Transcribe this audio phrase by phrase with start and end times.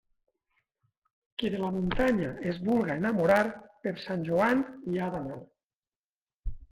[1.41, 3.43] Qui de la muntanya es vulga enamorar,
[3.85, 5.39] per Sant Joan hi ha d'anar.